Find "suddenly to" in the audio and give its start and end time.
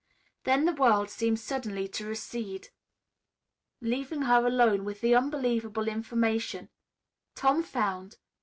1.39-2.07